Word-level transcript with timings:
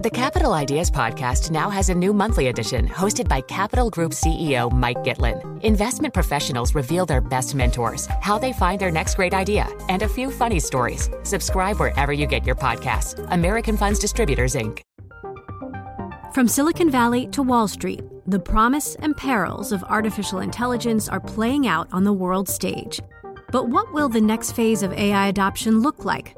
The 0.00 0.10
Capital 0.10 0.52
Ideas 0.52 0.92
Podcast 0.92 1.50
now 1.50 1.68
has 1.70 1.88
a 1.88 1.94
new 1.94 2.12
monthly 2.12 2.46
edition 2.46 2.86
hosted 2.86 3.26
by 3.26 3.40
Capital 3.40 3.90
Group 3.90 4.12
CEO 4.12 4.70
Mike 4.70 4.98
Gitlin. 4.98 5.60
Investment 5.64 6.14
professionals 6.14 6.72
reveal 6.72 7.04
their 7.04 7.20
best 7.20 7.56
mentors, 7.56 8.06
how 8.20 8.38
they 8.38 8.52
find 8.52 8.80
their 8.80 8.92
next 8.92 9.16
great 9.16 9.34
idea, 9.34 9.66
and 9.88 10.02
a 10.02 10.08
few 10.08 10.30
funny 10.30 10.60
stories. 10.60 11.10
Subscribe 11.24 11.80
wherever 11.80 12.12
you 12.12 12.28
get 12.28 12.46
your 12.46 12.54
podcasts. 12.54 13.26
American 13.32 13.76
Funds 13.76 13.98
Distributors, 13.98 14.54
Inc. 14.54 14.82
From 16.32 16.46
Silicon 16.46 16.90
Valley 16.90 17.26
to 17.32 17.42
Wall 17.42 17.66
Street, 17.66 18.04
the 18.24 18.38
promise 18.38 18.94
and 19.00 19.16
perils 19.16 19.72
of 19.72 19.82
artificial 19.82 20.38
intelligence 20.38 21.08
are 21.08 21.18
playing 21.18 21.66
out 21.66 21.88
on 21.90 22.04
the 22.04 22.12
world 22.12 22.48
stage. 22.48 23.00
But 23.50 23.68
what 23.68 23.92
will 23.92 24.08
the 24.08 24.20
next 24.20 24.52
phase 24.52 24.84
of 24.84 24.92
AI 24.92 25.26
adoption 25.26 25.80
look 25.80 26.04
like? 26.04 26.37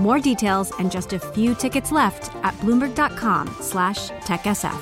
More 0.00 0.20
details 0.20 0.72
and 0.78 0.90
just 0.90 1.12
a 1.12 1.18
few 1.18 1.54
tickets 1.54 1.92
left 1.92 2.34
at 2.44 2.54
bloomberg.com 2.60 3.54
slash 3.60 4.10
techsf. 4.10 4.80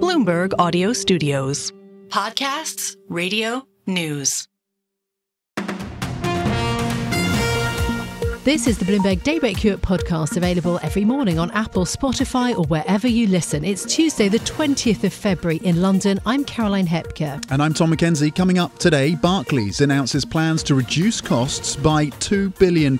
Bloomberg 0.00 0.52
Audio 0.58 0.92
Studios. 0.92 1.72
Podcasts, 2.08 2.96
radio, 3.08 3.62
news. 3.86 4.46
This 8.44 8.66
is 8.66 8.76
the 8.76 8.84
Bloomberg 8.84 9.22
Daybreak 9.22 9.62
Europe 9.62 9.82
podcast, 9.82 10.36
available 10.36 10.80
every 10.82 11.04
morning 11.04 11.38
on 11.38 11.52
Apple, 11.52 11.84
Spotify, 11.84 12.58
or 12.58 12.64
wherever 12.64 13.06
you 13.06 13.28
listen. 13.28 13.64
It's 13.64 13.84
Tuesday, 13.84 14.26
the 14.26 14.40
20th 14.40 15.04
of 15.04 15.12
February 15.12 15.58
in 15.58 15.80
London. 15.80 16.18
I'm 16.26 16.42
Caroline 16.44 16.88
Hepker. 16.88 17.40
And 17.52 17.62
I'm 17.62 17.72
Tom 17.72 17.90
Mackenzie. 17.90 18.32
Coming 18.32 18.58
up 18.58 18.76
today, 18.80 19.14
Barclays 19.14 19.80
announces 19.80 20.24
plans 20.24 20.64
to 20.64 20.74
reduce 20.74 21.20
costs 21.20 21.76
by 21.76 22.06
£2 22.06 22.58
billion 22.58 22.98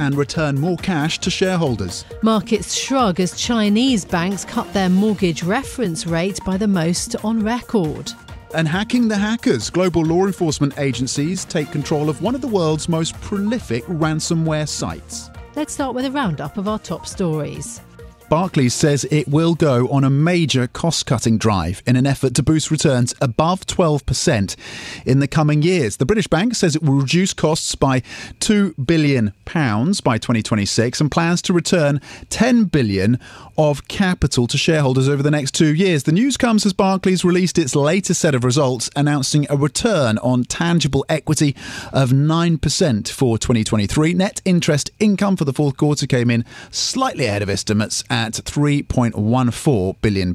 and 0.00 0.14
return 0.16 0.58
more 0.58 0.78
cash 0.78 1.20
to 1.20 1.30
shareholders. 1.30 2.04
Markets 2.22 2.74
shrug 2.74 3.20
as 3.20 3.40
Chinese 3.40 4.04
banks 4.04 4.44
cut 4.44 4.72
their 4.72 4.88
mortgage 4.88 5.44
reference 5.44 6.08
rate 6.08 6.40
by 6.44 6.56
the 6.56 6.66
most 6.66 7.14
on 7.24 7.40
record 7.40 8.12
and 8.56 8.66
hacking 8.66 9.06
the 9.06 9.16
hackers. 9.16 9.70
Global 9.70 10.04
law 10.04 10.26
enforcement 10.26 10.78
agencies 10.78 11.44
take 11.44 11.70
control 11.70 12.08
of 12.08 12.22
one 12.22 12.34
of 12.34 12.40
the 12.40 12.48
world's 12.48 12.88
most 12.88 13.14
prolific 13.20 13.84
ransomware 13.84 14.68
sites. 14.68 15.30
Let's 15.54 15.74
start 15.74 15.94
with 15.94 16.06
a 16.06 16.10
roundup 16.10 16.56
of 16.56 16.66
our 16.66 16.78
top 16.78 17.06
stories. 17.06 17.80
Barclays 18.28 18.74
says 18.74 19.04
it 19.12 19.28
will 19.28 19.54
go 19.54 19.86
on 19.88 20.02
a 20.02 20.10
major 20.10 20.66
cost 20.66 21.06
cutting 21.06 21.38
drive 21.38 21.80
in 21.86 21.94
an 21.94 22.06
effort 22.06 22.34
to 22.34 22.42
boost 22.42 22.72
returns 22.72 23.14
above 23.20 23.64
12% 23.66 24.56
in 25.04 25.20
the 25.20 25.28
coming 25.28 25.62
years. 25.62 25.98
The 25.98 26.06
British 26.06 26.26
Bank 26.26 26.56
says 26.56 26.74
it 26.74 26.82
will 26.82 26.94
reduce 26.94 27.32
costs 27.32 27.76
by 27.76 28.00
£2 28.40 28.74
billion 28.84 29.32
by 29.44 30.18
2026 30.18 31.00
and 31.00 31.10
plans 31.10 31.40
to 31.42 31.52
return 31.52 32.00
£10 32.30 32.70
billion 32.70 33.20
of 33.56 33.86
capital 33.86 34.48
to 34.48 34.58
shareholders 34.58 35.08
over 35.08 35.22
the 35.22 35.30
next 35.30 35.52
two 35.52 35.72
years. 35.74 36.02
The 36.02 36.12
news 36.12 36.36
comes 36.36 36.66
as 36.66 36.72
Barclays 36.72 37.24
released 37.24 37.58
its 37.58 37.76
latest 37.76 38.20
set 38.20 38.34
of 38.34 38.44
results, 38.44 38.90
announcing 38.96 39.46
a 39.48 39.56
return 39.56 40.18
on 40.18 40.44
tangible 40.44 41.04
equity 41.08 41.54
of 41.92 42.10
9% 42.10 43.08
for 43.08 43.38
2023. 43.38 44.14
Net 44.14 44.42
interest 44.44 44.90
income 44.98 45.36
for 45.36 45.44
the 45.44 45.52
fourth 45.52 45.76
quarter 45.76 46.06
came 46.06 46.28
in 46.28 46.44
slightly 46.70 47.26
ahead 47.26 47.42
of 47.42 47.48
estimates 47.48 48.02
at 48.16 48.32
£3.14 48.32 49.96
billion. 50.00 50.34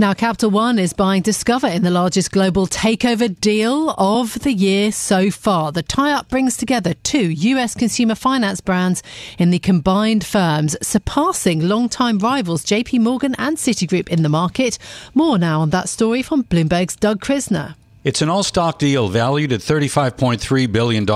Now, 0.00 0.12
Capital 0.12 0.50
One 0.50 0.78
is 0.78 0.92
buying 0.92 1.22
Discover 1.22 1.68
in 1.68 1.82
the 1.82 1.90
largest 1.90 2.30
global 2.30 2.66
takeover 2.66 3.28
deal 3.40 3.90
of 3.98 4.34
the 4.40 4.52
year 4.52 4.92
so 4.92 5.30
far. 5.30 5.72
The 5.72 5.82
tie 5.82 6.12
up 6.12 6.28
brings 6.28 6.56
together 6.56 6.94
two 6.94 7.30
US 7.30 7.74
consumer 7.74 8.14
finance 8.14 8.60
brands 8.60 9.02
in 9.38 9.50
the 9.50 9.58
combined 9.58 10.24
firms, 10.24 10.76
surpassing 10.82 11.60
long-time 11.60 12.18
rivals 12.18 12.64
JP 12.64 13.00
Morgan 13.00 13.34
and 13.38 13.56
Citigroup 13.56 14.08
in 14.08 14.22
the 14.22 14.28
market. 14.28 14.78
More 15.14 15.38
now 15.38 15.60
on 15.60 15.70
that 15.70 15.88
story 15.88 16.22
from 16.22 16.44
Bloomberg's 16.44 16.96
Doug 16.96 17.20
Krisner. 17.20 17.74
It's 18.04 18.22
an 18.22 18.28
all 18.28 18.44
stock 18.44 18.78
deal 18.78 19.08
valued 19.08 19.52
at 19.52 19.58
$35.3 19.58 20.70
billion, 20.70 21.10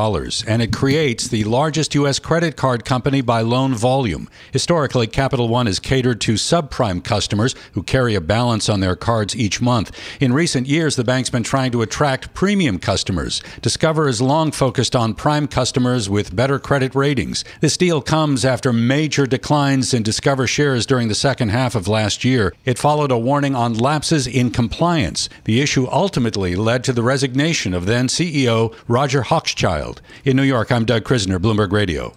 and 0.48 0.62
it 0.62 0.72
creates 0.72 1.28
the 1.28 1.44
largest 1.44 1.94
U.S. 1.94 2.18
credit 2.18 2.56
card 2.56 2.84
company 2.84 3.20
by 3.20 3.40
loan 3.42 3.72
volume. 3.72 4.28
Historically, 4.52 5.06
Capital 5.06 5.46
One 5.46 5.66
has 5.66 5.78
catered 5.78 6.20
to 6.22 6.32
subprime 6.32 7.04
customers 7.04 7.54
who 7.74 7.84
carry 7.84 8.16
a 8.16 8.20
balance 8.20 8.68
on 8.68 8.80
their 8.80 8.96
cards 8.96 9.36
each 9.36 9.60
month. 9.60 9.96
In 10.20 10.32
recent 10.32 10.66
years, 10.66 10.96
the 10.96 11.04
bank's 11.04 11.30
been 11.30 11.44
trying 11.44 11.70
to 11.70 11.82
attract 11.82 12.34
premium 12.34 12.80
customers. 12.80 13.44
Discover 13.60 14.06
has 14.06 14.20
long 14.20 14.50
focused 14.50 14.96
on 14.96 15.14
prime 15.14 15.46
customers 15.46 16.10
with 16.10 16.34
better 16.34 16.58
credit 16.58 16.96
ratings. 16.96 17.44
This 17.60 17.76
deal 17.76 18.02
comes 18.02 18.44
after 18.44 18.72
major 18.72 19.24
declines 19.24 19.94
in 19.94 20.02
Discover 20.02 20.48
shares 20.48 20.84
during 20.84 21.06
the 21.06 21.14
second 21.14 21.50
half 21.50 21.76
of 21.76 21.86
last 21.86 22.24
year. 22.24 22.52
It 22.64 22.76
followed 22.76 23.12
a 23.12 23.18
warning 23.18 23.54
on 23.54 23.74
lapses 23.74 24.26
in 24.26 24.50
compliance. 24.50 25.28
The 25.44 25.60
issue 25.60 25.86
ultimately 25.88 26.56
led 26.56 26.71
led 26.72 26.82
to 26.82 26.92
the 26.94 27.02
resignation 27.02 27.74
of 27.74 27.84
then 27.84 28.08
CEO 28.08 28.74
Roger 28.88 29.20
Hochschild. 29.20 29.98
In 30.24 30.38
New 30.38 30.42
York, 30.42 30.72
I'm 30.72 30.86
Doug 30.86 31.04
Krisner, 31.04 31.38
Bloomberg 31.38 31.70
Radio. 31.70 32.14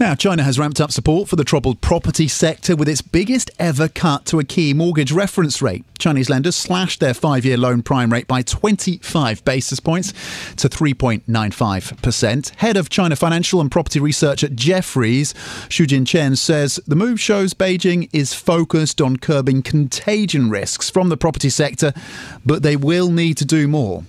Now, 0.00 0.14
China 0.14 0.42
has 0.44 0.58
ramped 0.58 0.80
up 0.80 0.90
support 0.90 1.28
for 1.28 1.36
the 1.36 1.44
troubled 1.44 1.82
property 1.82 2.26
sector 2.26 2.74
with 2.74 2.88
its 2.88 3.02
biggest 3.02 3.50
ever 3.58 3.86
cut 3.86 4.24
to 4.26 4.38
a 4.38 4.44
key 4.44 4.72
mortgage 4.72 5.12
reference 5.12 5.60
rate. 5.60 5.84
Chinese 5.98 6.30
lenders 6.30 6.56
slashed 6.56 7.00
their 7.00 7.12
five 7.12 7.44
year 7.44 7.58
loan 7.58 7.82
prime 7.82 8.10
rate 8.10 8.26
by 8.26 8.40
25 8.40 9.44
basis 9.44 9.78
points 9.78 10.12
to 10.54 10.70
3.95%. 10.70 12.54
Head 12.54 12.78
of 12.78 12.88
China 12.88 13.14
financial 13.14 13.60
and 13.60 13.70
property 13.70 14.00
research 14.00 14.42
at 14.42 14.56
Jefferies, 14.56 15.34
Shujin 15.68 16.06
Chen, 16.06 16.34
says 16.34 16.80
the 16.86 16.96
move 16.96 17.20
shows 17.20 17.52
Beijing 17.52 18.08
is 18.10 18.32
focused 18.32 19.02
on 19.02 19.18
curbing 19.18 19.60
contagion 19.60 20.48
risks 20.48 20.88
from 20.88 21.10
the 21.10 21.18
property 21.18 21.50
sector, 21.50 21.92
but 22.46 22.62
they 22.62 22.74
will 22.74 23.10
need 23.10 23.36
to 23.36 23.44
do 23.44 23.68
more. 23.68 24.04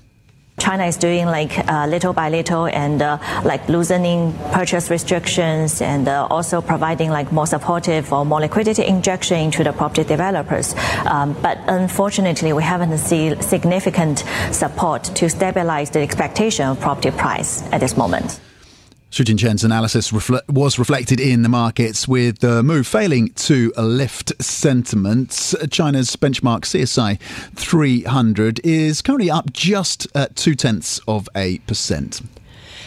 China 0.60 0.86
is 0.86 0.98
doing 0.98 1.26
like 1.26 1.58
uh, 1.68 1.88
little 1.88 2.14
by 2.14 2.30
little 2.30 2.68
and 2.68 3.02
uh, 3.02 3.18
like 3.44 3.68
loosening 3.68 4.34
purchase 4.52 4.90
restrictions 4.92 5.82
and 5.82 6.08
uh, 6.08 6.28
also 6.30 6.62
providing 6.62 7.10
like 7.10 7.32
more 7.32 7.48
supportive 7.48 8.14
or 8.14 8.24
more 8.26 8.40
liquidity 8.40 8.86
injection 8.86 9.40
into 9.40 9.64
the 9.64 9.74
property 9.74 10.04
developers. 10.04 10.76
Um, 11.06 11.34
but 11.42 11.58
unfortunately, 11.68 12.54
we 12.54 12.64
haven't 12.64 12.98
seen 13.00 13.42
significant 13.42 14.24
support 14.52 15.04
to 15.04 15.30
stabilize 15.30 15.90
the 15.90 16.02
expectation 16.02 16.68
of 16.68 16.80
property 16.80 17.12
price 17.12 17.64
at 17.72 17.80
this 17.80 17.98
moment. 17.98 18.40
Shujin 19.12 19.38
Chen's 19.38 19.66
analysis 19.66 20.14
was 20.14 20.80
reflected 20.80 21.20
in 21.20 21.42
the 21.42 21.50
markets 21.50 22.08
with 22.08 22.40
the 22.40 22.64
move 22.64 22.88
failing 22.88 23.28
to 23.34 23.74
lift 23.76 24.32
sentiment. 24.42 25.54
China's 25.70 26.16
benchmark 26.16 26.62
CSI 26.62 27.20
300 27.54 28.62
is 28.64 29.02
currently 29.02 29.30
up 29.30 29.52
just 29.52 30.08
at 30.16 30.38
two 30.38 30.56
tenths 30.56 31.02
of 31.10 31.28
a 31.36 31.58
percent. 31.60 32.22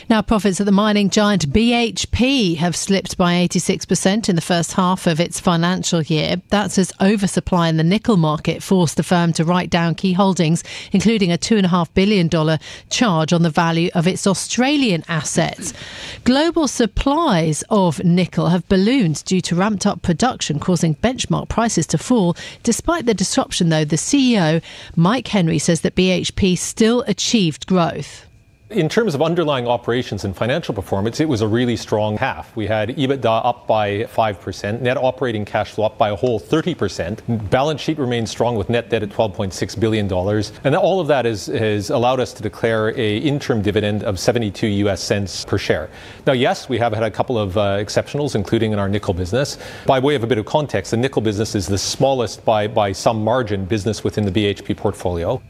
Now, 0.08 0.20
profits 0.20 0.60
at 0.60 0.66
the 0.66 0.72
mining 0.72 1.08
giant 1.08 1.48
BHP 1.50 2.56
have 2.58 2.76
slipped 2.76 3.16
by 3.16 3.32
86% 3.48 4.28
in 4.28 4.36
the 4.36 4.42
first 4.42 4.72
half 4.74 5.06
of 5.06 5.18
its 5.18 5.40
financial 5.40 6.02
year. 6.02 6.42
That's 6.50 6.76
as 6.76 6.92
oversupply 7.00 7.68
in 7.68 7.78
the 7.78 7.84
nickel 7.84 8.18
market 8.18 8.62
forced 8.62 8.98
the 8.98 9.02
firm 9.02 9.32
to 9.32 9.44
write 9.44 9.70
down 9.70 9.94
key 9.94 10.12
holdings, 10.12 10.62
including 10.92 11.32
a 11.32 11.38
$2.5 11.38 11.94
billion 11.94 12.58
charge 12.90 13.32
on 13.32 13.42
the 13.42 13.50
value 13.50 13.90
of 13.94 14.06
its 14.06 14.26
Australian 14.26 15.04
assets. 15.08 15.72
Global 16.24 16.68
supplies 16.68 17.64
of 17.70 18.04
nickel 18.04 18.48
have 18.48 18.68
ballooned 18.68 19.24
due 19.24 19.40
to 19.40 19.56
ramped 19.56 19.86
up 19.86 20.02
production, 20.02 20.60
causing 20.60 20.96
benchmark 20.96 21.48
prices 21.48 21.86
to 21.86 21.96
fall. 21.96 22.36
Despite 22.62 23.06
the 23.06 23.14
disruption, 23.14 23.70
though, 23.70 23.86
the 23.86 23.96
CEO, 23.96 24.62
Mike 24.96 25.28
Henry, 25.28 25.58
says 25.58 25.80
that 25.80 25.94
BHP 25.94 26.58
still 26.58 27.02
achieved 27.06 27.66
growth. 27.66 28.23
In 28.74 28.88
terms 28.88 29.14
of 29.14 29.22
underlying 29.22 29.68
operations 29.68 30.24
and 30.24 30.36
financial 30.36 30.74
performance, 30.74 31.20
it 31.20 31.28
was 31.28 31.42
a 31.42 31.46
really 31.46 31.76
strong 31.76 32.16
half. 32.16 32.56
We 32.56 32.66
had 32.66 32.88
EBITDA 32.88 33.46
up 33.46 33.68
by 33.68 34.02
5%, 34.02 34.80
net 34.80 34.96
operating 34.96 35.44
cash 35.44 35.70
flow 35.70 35.84
up 35.84 35.96
by 35.96 36.08
a 36.08 36.16
whole 36.16 36.40
30%. 36.40 37.50
Balance 37.50 37.80
sheet 37.80 37.98
remains 37.98 38.32
strong 38.32 38.56
with 38.56 38.68
net 38.68 38.90
debt 38.90 39.04
at 39.04 39.10
$12.6 39.10 39.78
billion. 39.78 40.12
And 40.64 40.74
all 40.74 40.98
of 40.98 41.06
that 41.06 41.24
is, 41.24 41.46
has 41.46 41.90
allowed 41.90 42.18
us 42.18 42.32
to 42.32 42.42
declare 42.42 42.88
a 42.98 43.18
interim 43.18 43.62
dividend 43.62 44.02
of 44.02 44.18
72 44.18 44.66
US 44.66 45.00
cents 45.00 45.44
per 45.44 45.56
share. 45.56 45.88
Now, 46.26 46.32
yes, 46.32 46.68
we 46.68 46.76
have 46.78 46.92
had 46.92 47.04
a 47.04 47.12
couple 47.12 47.38
of 47.38 47.56
uh, 47.56 47.76
exceptionals, 47.76 48.34
including 48.34 48.72
in 48.72 48.80
our 48.80 48.88
nickel 48.88 49.14
business. 49.14 49.56
By 49.86 50.00
way 50.00 50.16
of 50.16 50.24
a 50.24 50.26
bit 50.26 50.38
of 50.38 50.46
context, 50.46 50.90
the 50.90 50.96
nickel 50.96 51.22
business 51.22 51.54
is 51.54 51.68
the 51.68 51.78
smallest 51.78 52.44
by, 52.44 52.66
by 52.66 52.90
some 52.90 53.22
margin 53.22 53.66
business 53.66 54.02
within 54.02 54.24
the 54.24 54.32
BHP 54.32 54.76
portfolio. 54.76 55.40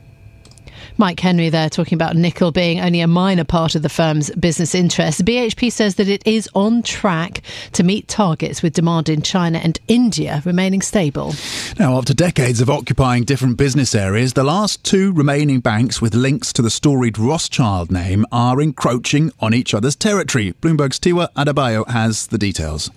Mike 0.96 1.18
Henry 1.18 1.48
there 1.48 1.68
talking 1.68 1.96
about 1.96 2.14
nickel 2.14 2.52
being 2.52 2.80
only 2.80 3.00
a 3.00 3.08
minor 3.08 3.42
part 3.42 3.74
of 3.74 3.82
the 3.82 3.88
firm's 3.88 4.30
business 4.30 4.74
interests. 4.74 5.20
BHP 5.22 5.72
says 5.72 5.96
that 5.96 6.08
it 6.08 6.24
is 6.24 6.48
on 6.54 6.82
track 6.82 7.42
to 7.72 7.82
meet 7.82 8.06
targets 8.06 8.62
with 8.62 8.74
demand 8.74 9.08
in 9.08 9.20
China 9.20 9.58
and 9.58 9.80
India 9.88 10.40
remaining 10.44 10.82
stable. 10.82 11.34
Now, 11.80 11.98
after 11.98 12.14
decades 12.14 12.60
of 12.60 12.70
occupying 12.70 13.24
different 13.24 13.56
business 13.56 13.94
areas, 13.94 14.34
the 14.34 14.44
last 14.44 14.84
two 14.84 15.12
remaining 15.12 15.58
banks 15.58 16.00
with 16.00 16.14
links 16.14 16.52
to 16.52 16.62
the 16.62 16.70
storied 16.70 17.18
Rothschild 17.18 17.90
name 17.90 18.24
are 18.30 18.60
encroaching 18.60 19.32
on 19.40 19.52
each 19.52 19.74
other's 19.74 19.96
territory. 19.96 20.52
Bloomberg's 20.60 21.00
Tiwa 21.00 21.28
Adebayo 21.34 21.88
has 21.88 22.28
the 22.28 22.38
details. 22.38 22.90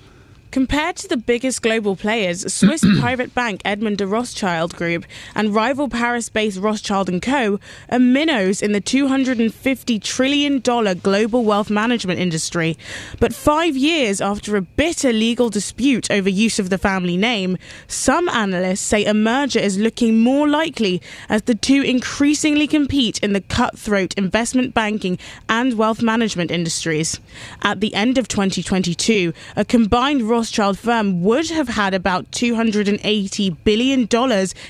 Compared 0.51 0.95
to 0.95 1.07
the 1.09 1.17
biggest 1.17 1.61
global 1.61 1.95
players, 1.95 2.51
Swiss 2.51 2.83
private 2.99 3.35
bank 3.35 3.61
Edmond 3.65 3.97
de 3.97 4.07
Rothschild 4.07 4.75
Group 4.75 5.05
and 5.35 5.53
rival 5.53 5.89
Paris-based 5.89 6.59
Rothschild 6.59 7.09
& 7.21 7.21
Co. 7.21 7.59
are 7.89 7.99
minnows 7.99 8.61
in 8.61 8.71
the 8.71 8.79
$250 8.79 10.01
trillion 10.01 10.59
global 10.59 11.43
wealth 11.43 11.69
management 11.69 12.19
industry. 12.19 12.77
But 13.19 13.35
five 13.35 13.75
years 13.75 14.21
after 14.21 14.55
a 14.55 14.61
bitter 14.61 15.11
legal 15.11 15.49
dispute 15.49 16.09
over 16.09 16.29
use 16.29 16.59
of 16.59 16.69
the 16.69 16.77
family 16.77 17.17
name, 17.17 17.57
some 17.87 18.29
analysts 18.29 18.81
say 18.81 19.03
a 19.03 19.13
merger 19.13 19.59
is 19.59 19.77
looking 19.77 20.19
more 20.19 20.47
likely 20.47 21.01
as 21.27 21.43
the 21.43 21.55
two 21.55 21.81
increasingly 21.81 22.67
compete 22.67 23.19
in 23.19 23.33
the 23.33 23.41
cutthroat 23.41 24.13
investment 24.13 24.73
banking 24.73 25.19
and 25.49 25.77
wealth 25.77 26.01
management 26.01 26.51
industries. 26.51 27.19
At 27.61 27.81
the 27.81 27.93
end 27.93 28.17
of 28.17 28.29
2022, 28.29 29.33
a 29.55 29.65
combined 29.65 30.29
Rothschild 30.37 30.77
firm 30.77 31.23
would 31.23 31.49
have 31.49 31.69
had 31.69 31.95
about 31.95 32.29
$280 32.29 33.57
billion 33.63 34.07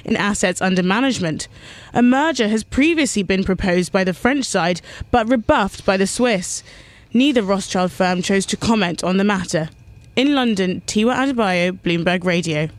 in 0.05 0.15
assets 0.15 0.61
under 0.61 0.81
management. 0.81 1.49
A 1.93 2.01
merger 2.01 2.47
has 2.47 2.63
previously 2.63 3.21
been 3.21 3.43
proposed 3.43 3.91
by 3.91 4.05
the 4.05 4.13
French 4.13 4.45
side, 4.45 4.79
but 5.11 5.27
rebuffed 5.27 5.85
by 5.85 5.97
the 5.97 6.07
Swiss. 6.07 6.63
Neither 7.13 7.41
Rothschild 7.41 7.91
firm 7.91 8.21
chose 8.21 8.45
to 8.45 8.55
comment 8.55 9.03
on 9.03 9.17
the 9.17 9.25
matter. 9.25 9.67
In 10.15 10.33
London, 10.33 10.83
Tiwa 10.87 11.13
Adebayo, 11.13 11.73
Bloomberg 11.73 12.23
Radio. 12.23 12.69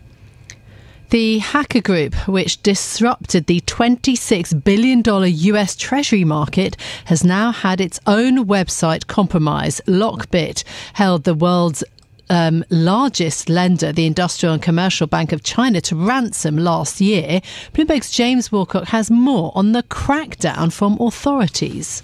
The 1.11 1.41
hacker 1.41 1.82
group, 1.82 2.14
which 2.26 2.62
disrupted 2.62 3.44
the 3.44 3.61
$26 3.61 4.64
billion 4.64 5.02
US 5.05 5.76
Treasury 5.76 6.25
market, 6.25 6.75
has 7.05 7.23
now 7.23 7.52
had 7.52 7.82
its 7.82 8.00
own 8.06 8.46
website 8.46 9.08
compromised. 9.08 9.82
LockBit 9.87 10.64
held 10.94 11.25
the 11.25 11.34
world's 11.34 11.84
um, 12.31 12.65
largest 12.71 13.49
lender, 13.49 13.93
the 13.93 14.07
Industrial 14.07 14.55
and 14.55 14.63
Commercial 14.63 15.07
Bank 15.07 15.33
of 15.33 15.43
China, 15.43 15.81
to 15.83 15.97
ransom 15.97 16.57
last 16.57 17.01
year. 17.01 17.41
Bloomberg's 17.73 18.11
James 18.11 18.49
Woolcock 18.51 18.85
has 18.87 19.11
more 19.11 19.53
on 19.55 19.73
the 19.73 19.83
crackdown 19.85 20.73
from 20.73 20.99
authorities. 21.01 22.03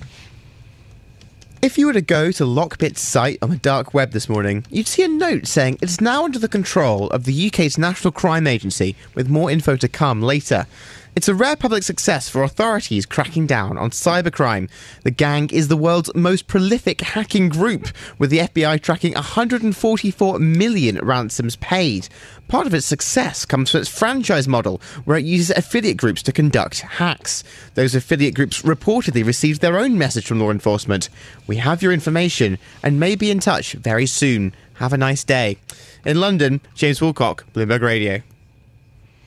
If 1.64 1.78
you 1.78 1.86
were 1.86 1.94
to 1.94 2.02
go 2.02 2.30
to 2.30 2.44
LockBit's 2.44 3.00
site 3.00 3.38
on 3.40 3.48
the 3.48 3.56
dark 3.56 3.94
web 3.94 4.10
this 4.10 4.28
morning, 4.28 4.66
you'd 4.68 4.86
see 4.86 5.02
a 5.02 5.08
note 5.08 5.46
saying 5.46 5.78
it's 5.80 5.98
now 5.98 6.24
under 6.24 6.38
the 6.38 6.46
control 6.46 7.08
of 7.08 7.24
the 7.24 7.46
UK's 7.46 7.78
National 7.78 8.12
Crime 8.12 8.46
Agency, 8.46 8.94
with 9.14 9.30
more 9.30 9.50
info 9.50 9.74
to 9.76 9.88
come 9.88 10.20
later. 10.20 10.66
It's 11.16 11.28
a 11.28 11.34
rare 11.34 11.54
public 11.54 11.84
success 11.84 12.28
for 12.28 12.42
authorities 12.42 13.06
cracking 13.06 13.46
down 13.46 13.78
on 13.78 13.90
cybercrime. 13.90 14.68
The 15.04 15.12
gang 15.12 15.48
is 15.50 15.68
the 15.68 15.76
world's 15.76 16.12
most 16.12 16.48
prolific 16.48 17.02
hacking 17.02 17.50
group, 17.50 17.86
with 18.18 18.30
the 18.30 18.40
FBI 18.40 18.82
tracking 18.82 19.14
144 19.14 20.40
million 20.40 20.98
ransoms 20.98 21.54
paid. 21.54 22.08
Part 22.48 22.66
of 22.66 22.74
its 22.74 22.86
success 22.86 23.44
comes 23.44 23.70
from 23.70 23.82
its 23.82 23.88
franchise 23.88 24.48
model, 24.48 24.82
where 25.04 25.16
it 25.16 25.24
uses 25.24 25.56
affiliate 25.56 25.98
groups 25.98 26.20
to 26.24 26.32
conduct 26.32 26.80
hacks. 26.80 27.44
Those 27.74 27.94
affiliate 27.94 28.34
groups 28.34 28.62
reportedly 28.62 29.24
received 29.24 29.60
their 29.60 29.78
own 29.78 29.96
message 29.96 30.26
from 30.26 30.40
law 30.40 30.50
enforcement. 30.50 31.10
We 31.46 31.58
have 31.58 31.80
your 31.80 31.92
information 31.92 32.58
and 32.82 32.98
may 32.98 33.14
be 33.14 33.30
in 33.30 33.38
touch 33.38 33.74
very 33.74 34.06
soon. 34.06 34.52
Have 34.74 34.92
a 34.92 34.98
nice 34.98 35.22
day. 35.22 35.58
In 36.04 36.18
London, 36.18 36.60
James 36.74 36.98
Woolcock, 36.98 37.44
Bloomberg 37.54 37.82
Radio. 37.82 38.22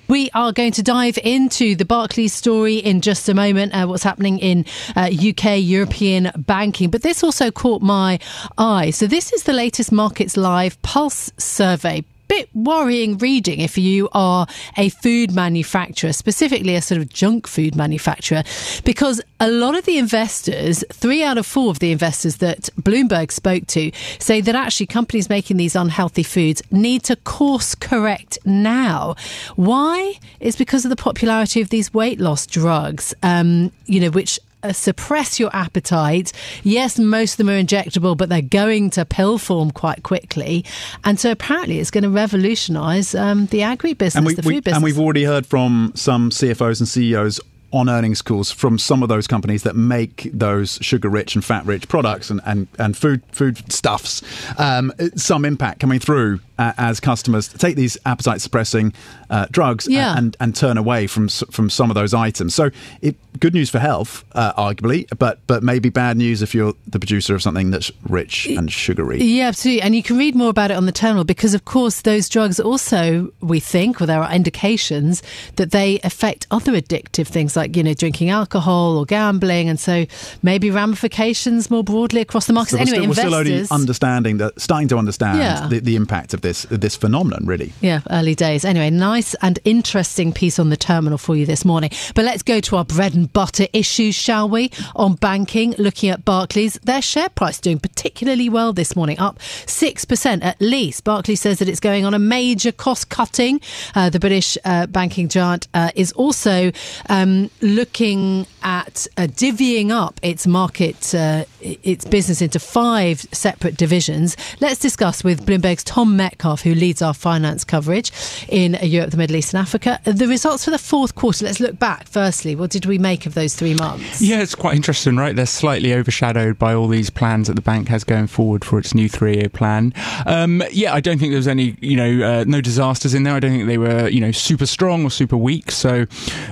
We 0.08 0.30
are 0.34 0.52
going 0.52 0.72
to 0.74 0.84
dive 0.84 1.18
into 1.24 1.76
the 1.76 1.86
Barclays 1.86 2.34
story 2.34 2.78
in 2.78 3.02
just 3.02 3.28
a 3.28 3.34
moment, 3.34 3.74
uh, 3.74 3.86
what's 3.88 4.04
happening 4.04 4.40
in 4.40 4.66
uh, 4.96 5.10
UK 5.12 5.60
European 5.60 6.32
banking. 6.36 6.90
But 6.90 7.04
this 7.04 7.24
also 7.24 7.52
caught 7.52 7.82
my 7.82 8.20
eye. 8.58 8.92
So, 8.92 9.08
this 9.08 9.34
is 9.34 9.44
the 9.44 9.54
latest 9.54 9.92
Markets 9.92 10.38
Live 10.38 10.82
Pulse 10.82 11.32
survey 11.38 12.04
bit 12.28 12.50
worrying 12.54 13.18
reading 13.18 13.60
if 13.60 13.78
you 13.78 14.10
are 14.14 14.48
a 14.78 14.90
food 14.90 15.34
manufacturer, 15.34 16.14
specifically 16.14 16.76
a 16.76 16.82
sort 16.82 17.02
of 17.02 17.10
junk 17.10 17.48
food 17.48 17.76
manufacturer, 17.76 18.44
because 18.84 19.22
a 19.40 19.50
lot 19.50 19.78
of 19.78 19.86
the 19.86 19.98
investors, 19.98 20.84
three 20.92 21.24
out 21.24 21.38
of 21.38 21.46
four 21.46 21.70
of 21.70 21.80
the 21.80 21.92
investors 21.92 22.38
that 22.38 22.70
Bloomberg 22.82 23.32
spoke 23.32 23.68
to, 23.68 23.92
say 24.20 24.42
that 24.42 24.56
actually 24.56 24.88
companies 24.88 25.30
making 25.30 25.58
these 25.58 25.76
unhealthy 25.76 26.24
foods 26.24 26.62
need 26.72 27.04
to 27.04 27.16
course 27.16 27.76
correct 27.76 28.38
now. 28.46 29.16
Why? 29.56 30.16
It's 30.40 30.58
because 30.58 30.86
of 30.86 30.90
the 30.90 30.96
popularity 30.96 31.62
of 31.62 31.70
these 31.70 31.94
weight 31.94 32.20
loss 32.20 32.46
drugs, 32.46 33.14
um, 33.24 33.72
you 33.86 34.00
know, 34.00 34.10
which 34.10 34.40
suppress 34.72 35.40
your 35.40 35.56
appetite. 35.56 36.34
Yes, 36.64 37.00
most 37.00 37.34
of 37.34 37.38
them 37.38 37.50
are 37.50 37.62
injectable, 37.62 38.18
but 38.18 38.30
they're 38.30 38.42
going 38.42 38.90
to 38.92 39.06
pill 39.06 39.38
form 39.38 39.72
quite 39.72 40.04
quickly. 40.04 40.66
And 41.04 41.20
so 41.20 41.32
apparently 41.32 41.80
it's 41.80 41.92
going 41.92 42.04
to 42.04 42.10
revolutionise 42.10 43.16
um, 43.16 43.48
the 43.48 43.64
agri 43.64 43.94
business, 43.94 44.16
and 44.16 44.26
we, 44.26 44.34
the 44.34 44.44
food 44.44 44.50
we, 44.50 44.60
business. 44.60 44.76
And 44.76 44.84
we've 44.84 45.00
already 45.00 45.24
heard 45.24 45.46
from 45.46 45.92
some 45.96 46.30
CFOs 46.30 46.80
and 46.80 46.88
CEOs 46.88 47.40
on 47.72 47.90
earnings 47.90 48.22
calls 48.22 48.52
from 48.52 48.80
some 48.80 49.04
of 49.04 49.10
those 49.10 49.28
companies 49.28 49.64
that 49.64 49.76
make 49.76 50.30
those 50.34 50.80
sugar 50.82 51.10
rich 51.10 51.36
and 51.36 51.44
fat 51.44 51.66
rich 51.66 51.88
products 51.88 52.30
and, 52.30 52.40
and, 52.46 52.68
and 52.80 52.96
food 52.96 53.22
food 53.32 53.72
stuffs 53.72 54.22
um, 54.58 54.94
some 55.16 55.44
impact 55.44 55.80
coming 55.82 56.00
through 56.00 56.40
uh, 56.58 56.74
as 56.78 57.00
customers 57.00 57.48
take 57.48 57.76
these 57.76 57.98
appetite 58.06 58.42
suppressing 58.42 58.94
uh, 59.30 59.46
drugs 59.52 59.88
Yeah. 59.88 60.18
and, 60.18 60.36
and 60.40 60.56
turn 60.56 60.78
away 60.78 61.08
from 61.08 61.28
from 61.30 61.70
some 61.70 61.90
of 61.92 61.96
those 61.96 62.14
items. 62.14 62.56
So 62.56 62.70
it, 63.02 63.16
good 63.40 63.54
news 63.54 63.70
for 63.70 63.80
health, 63.80 64.24
uh, 64.34 64.54
arguably, 64.54 65.06
but 65.20 65.40
but 65.48 65.62
maybe 65.64 65.90
bad 65.90 66.18
news 66.18 66.42
if 66.42 66.56
you're 66.56 66.74
the 66.88 67.00
producer 67.00 67.36
of 67.36 67.42
something 67.42 67.70
that's 67.72 67.92
rich 68.10 68.48
and 68.48 68.72
sugary. 68.72 69.22
Yeah, 69.22 69.48
absolutely. 69.50 69.82
And 69.82 69.96
you 69.96 70.02
can 70.04 70.18
read 70.18 70.34
more 70.36 70.50
about 70.50 70.72
it 70.72 70.78
on 70.78 70.86
the 70.86 70.92
terminal 70.92 71.24
because, 71.26 71.54
of 71.54 71.66
course, 71.66 72.02
those 72.02 72.30
drugs 72.30 72.60
also, 72.60 73.32
we 73.42 73.60
think, 73.60 74.02
or 74.02 74.06
there 74.06 74.22
are 74.24 74.32
indications 74.34 75.22
that 75.58 75.72
they 75.72 76.00
affect 76.04 76.48
other 76.50 76.72
addictive 76.74 77.28
things 77.28 77.56
like, 77.56 77.76
you 77.76 77.84
know, 77.84 77.94
drinking 77.94 78.30
alcohol 78.30 78.98
or 78.98 79.06
gambling. 79.06 79.68
And 79.70 79.80
so 79.80 80.06
maybe 80.42 80.72
ramifications 80.72 81.70
more 81.70 81.84
broadly 81.84 82.22
across 82.22 82.48
the 82.48 82.54
market. 82.54 82.72
So 82.72 82.78
anyway, 82.78 82.98
still, 82.98 83.08
we're 83.10 83.14
still 83.16 83.36
only 83.36 83.52
investors. 83.54 83.72
understanding 83.72 84.38
that, 84.38 84.60
starting 84.60 84.88
to 84.88 84.98
understand 84.98 85.38
Yeah. 85.40 85.68
the, 85.68 85.80
the 85.80 85.96
impact 85.96 86.34
of 86.34 86.42
this 86.42 86.47
this 86.64 86.96
phenomenon, 86.96 87.46
really. 87.46 87.74
Yeah, 87.82 88.02
early 88.10 88.36
days. 88.36 88.66
Anyway, 88.66 88.90
nice 88.90 89.36
and 89.42 89.60
interesting 89.66 90.34
piece 90.34 90.60
on 90.60 90.70
the 90.70 90.78
terminal 90.78 91.18
for 91.18 91.36
you 91.36 91.46
this 91.46 91.66
morning. 91.66 91.92
But 92.16 92.26
let's 92.26 92.44
go 92.44 92.60
to 92.62 92.78
our 92.78 92.86
bread 92.86 93.14
and 93.14 93.32
butter 93.32 93.68
issues, 93.74 94.16
shall 94.16 94.50
we? 94.50 94.72
On 94.96 95.16
banking, 95.16 95.76
looking 95.78 96.10
at 96.10 96.26
Barclays, 96.26 96.76
their 96.84 97.02
share 97.02 97.30
price 97.30 97.60
doing 97.60 97.80
particularly 97.80 98.50
well 98.50 98.74
this 98.74 98.96
morning, 98.96 99.20
up 99.20 99.40
6% 99.40 100.44
at 100.44 100.60
least. 100.62 101.04
Barclays 101.04 101.42
says 101.42 101.60
that 101.60 101.70
it's 101.70 101.80
going 101.80 102.06
on 102.06 102.14
a 102.14 102.20
major 102.20 102.72
cost 102.72 103.10
cutting. 103.10 103.62
Uh, 103.96 104.10
the 104.10 104.20
British 104.20 104.58
uh, 104.66 104.88
banking 104.88 105.28
giant 105.28 105.68
uh, 105.74 105.92
is 105.96 106.12
also 106.14 106.72
um, 107.10 107.50
looking 107.62 108.48
at 108.64 109.08
uh, 109.18 109.24
divvying 109.24 109.92
up 109.92 110.20
its 110.24 110.48
market, 110.48 111.14
uh, 111.14 111.46
its 111.62 112.06
business 112.06 112.42
into 112.42 112.60
five 112.60 113.22
separate 113.32 113.78
divisions. 113.78 114.36
Let's 114.60 114.80
discuss 114.80 115.24
with 115.24 115.46
Bloomberg's 115.46 115.84
Tom 115.84 116.16
Metcalf 116.16 116.37
Metcalf, 116.38 116.62
who 116.62 116.76
leads 116.76 117.02
our 117.02 117.16
finance 117.16 117.64
coverage 117.64 118.12
in 118.48 118.78
Europe, 118.84 119.10
the 119.10 119.18
Middle 119.18 119.38
East, 119.38 119.54
and 119.56 119.62
Africa. 119.62 120.00
The 120.04 120.28
results 120.28 120.66
for 120.66 120.72
the 120.72 120.78
fourth 120.78 121.16
quarter, 121.16 121.46
let's 121.46 121.60
look 121.60 121.80
back 121.80 122.08
firstly. 122.08 122.56
What 122.56 122.70
did 122.70 122.86
we 122.86 123.00
make 123.00 123.26
of 123.26 123.34
those 123.34 123.56
three 123.56 123.74
months? 123.74 124.22
Yeah, 124.22 124.42
it's 124.42 124.54
quite 124.54 124.76
interesting, 124.76 125.16
right? 125.18 125.36
They're 125.36 125.48
slightly 125.48 125.94
overshadowed 125.94 126.60
by 126.60 126.76
all 126.76 126.88
these 126.88 127.10
plans 127.10 127.48
that 127.48 127.56
the 127.56 127.62
bank 127.62 127.88
has 127.88 128.04
going 128.04 128.28
forward 128.28 128.64
for 128.64 128.78
its 128.78 128.94
new 128.94 129.10
three 129.10 129.38
year 129.38 129.50
plan. 129.50 129.94
Um, 130.28 130.62
yeah, 130.72 130.94
I 130.94 131.00
don't 131.00 131.18
think 131.18 131.32
there 131.32 131.40
was 131.40 131.48
any, 131.48 131.76
you 131.82 131.98
know, 131.98 132.28
uh, 132.28 132.44
no 132.48 132.62
disasters 132.62 133.16
in 133.16 133.24
there. 133.24 133.34
I 133.34 133.40
don't 133.40 133.52
think 133.52 133.68
they 133.68 133.80
were, 133.80 134.08
you 134.08 134.22
know, 134.22 134.32
super 134.32 134.68
strong 134.68 135.04
or 135.04 135.10
super 135.10 135.38
weak. 135.38 135.72
So, 135.72 136.06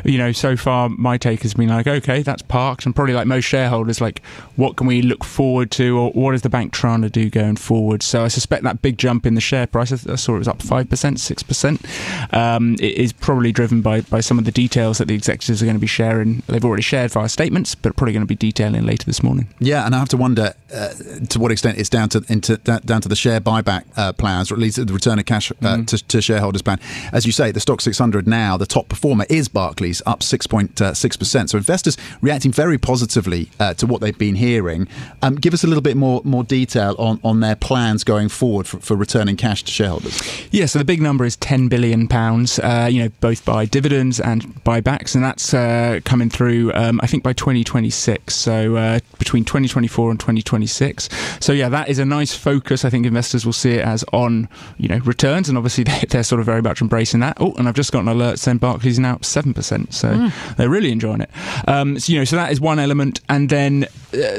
you 0.04 0.18
know, 0.18 0.32
so 0.32 0.58
far 0.58 0.90
my 0.90 1.18
take 1.18 1.44
has 1.44 1.54
been 1.54 1.70
like, 1.70 1.86
okay, 1.86 2.24
that's 2.24 2.42
parked. 2.42 2.88
And 2.88 2.96
probably 2.96 3.14
like 3.14 3.28
most 3.28 3.46
shareholders, 3.46 4.02
like, 4.02 4.24
what 4.56 4.78
can 4.78 4.88
we 4.88 5.04
look 5.04 5.24
forward 5.24 5.70
to 5.72 6.00
or 6.00 6.12
what 6.12 6.34
is 6.34 6.42
the 6.42 6.50
bank 6.50 6.74
trying 6.74 7.04
to 7.04 7.10
do 7.10 7.30
going 7.30 7.56
forward? 7.56 8.02
So 8.02 8.24
I 8.24 8.30
suspect 8.30 8.64
that 8.64 8.82
big 8.82 8.98
jump 8.98 9.26
in 9.26 9.36
the 9.36 9.42
share 9.42 9.68
price, 9.76 9.92
I 10.08 10.16
saw 10.16 10.36
it 10.36 10.38
was 10.38 10.48
up 10.48 10.60
5%, 10.60 10.88
6%, 10.88 12.34
um, 12.34 12.76
it 12.76 12.94
is 12.94 13.12
probably 13.12 13.52
driven 13.52 13.82
by, 13.82 14.00
by 14.02 14.22
some 14.22 14.40
of 14.40 14.46
the 14.46 14.52
details 14.52 15.00
that 15.00 15.10
the 15.10 15.16
executives 15.16 15.62
are 15.62 15.66
going 15.66 15.76
to 15.76 15.82
be 15.82 15.86
sharing. 15.86 16.44
They've 16.48 16.64
already 16.64 16.82
shared 16.82 17.12
via 17.12 17.28
statements, 17.28 17.76
but 17.76 17.94
probably 17.98 18.14
going 18.14 18.22
to 18.22 18.26
be 18.28 18.38
detailing 18.38 18.86
later 18.86 19.06
this 19.06 19.22
morning. 19.22 19.50
Yeah, 19.60 19.86
and 19.86 19.94
I 19.94 20.00
have 20.00 20.08
to 20.10 20.18
wonder 20.18 20.54
uh, 20.74 20.94
to 21.28 21.40
what 21.40 21.52
extent 21.52 21.78
it's 21.78 21.90
down 21.90 22.08
to 22.10 22.24
into, 22.30 22.56
down 22.56 23.02
to 23.02 23.10
the 23.10 23.18
share 23.18 23.42
buyback 23.42 23.84
uh, 23.98 24.14
plans, 24.14 24.50
or 24.50 24.56
at 24.56 24.62
least 24.62 24.78
the 24.78 24.94
return 24.94 25.20
of 25.20 25.26
cash 25.26 25.52
uh, 25.52 25.56
mm. 25.56 25.88
to, 25.88 25.98
to, 26.08 26.22
shareholders 26.22 26.62
plan. 26.62 26.80
As 27.12 27.26
you 27.26 27.34
say, 27.34 27.52
the 27.52 27.60
Stoxx 27.60 27.82
600 27.82 28.26
now, 28.28 28.56
the 28.56 28.66
top 28.66 28.88
performer 28.88 29.26
is 29.30 29.50
Barclays, 29.50 30.02
up 30.06 30.22
6.6%. 30.22 30.82
Uh, 30.82 31.48
so 31.48 31.58
investors 31.58 31.98
reacting 32.22 32.54
very 32.54 32.78
positively 32.78 33.50
uh, 33.60 33.74
to 33.74 33.86
what 33.86 34.00
they've 34.00 34.18
been 34.18 34.36
hearing. 34.36 34.88
Um, 35.22 35.36
give 35.36 35.54
us 35.54 35.66
a 35.66 35.68
little 35.68 35.82
bit 35.82 35.98
more 35.98 36.22
more 36.24 36.46
detail 36.46 36.96
on, 36.98 37.20
on 37.24 37.42
their 37.42 37.58
plans 37.58 38.06
going 38.06 38.30
forward 38.30 38.68
for, 38.68 38.80
for 38.80 38.96
returning 38.96 39.36
cash 39.36 39.65
to 39.66 39.72
shareholders. 39.72 40.20
Yeah, 40.52 40.66
so 40.66 40.80
the 40.80 40.86
big 40.86 41.02
number 41.02 41.26
is 41.26 41.36
10 41.38 41.68
billion 41.68 42.08
pounds. 42.08 42.60
Uh, 42.60 42.88
you 42.92 43.04
know, 43.04 43.10
both 43.20 43.44
by 43.46 43.66
dividends 43.66 44.20
and 44.20 44.44
buybacks, 44.64 45.16
and 45.16 45.24
that's 45.24 45.54
uh, 45.54 46.00
coming 46.06 46.30
through. 46.30 46.74
Um, 46.74 47.00
I 47.04 47.08
think 47.08 47.24
by 47.24 47.34
2026. 47.34 48.34
So 48.34 48.76
uh, 48.76 49.00
between 49.20 49.46
2024 49.46 50.12
and 50.12 50.20
2026. 50.20 51.10
So 51.40 51.54
yeah, 51.54 51.70
that 51.70 51.90
is 51.90 52.00
a 52.00 52.06
nice 52.06 52.36
focus. 52.36 52.86
I 52.86 52.90
think 52.90 53.06
investors 53.06 53.46
will 53.46 53.54
see 53.54 53.74
it 53.74 53.86
as 53.86 54.04
on 54.14 54.48
you 54.78 54.88
know 54.88 55.00
returns, 55.00 55.50
and 55.50 55.58
obviously 55.58 55.84
they, 56.10 56.20
are 56.20 56.24
sort 56.24 56.40
of 56.40 56.46
very 56.46 56.62
much 56.62 56.82
embracing 56.82 57.20
that. 57.22 57.38
Oh, 57.40 57.54
and 57.58 57.68
I've 57.68 57.76
just 57.76 57.92
got 57.92 58.00
an 58.00 58.08
alert 58.08 58.40
saying 58.40 58.58
Barclays 58.58 58.94
is 58.94 59.00
now 59.00 59.16
up 59.16 59.26
seven 59.26 59.54
percent. 59.54 59.94
So 59.94 60.10
mm. 60.10 60.56
they're 60.56 60.70
really 60.70 60.92
enjoying 60.92 61.22
it. 61.22 61.30
Um, 61.68 62.00
so 62.00 62.12
you 62.12 62.20
know, 62.20 62.26
so 62.26 62.36
that 62.36 62.52
is 62.52 62.62
one 62.62 62.80
element, 62.80 63.22
and 63.30 63.50
then 63.50 63.88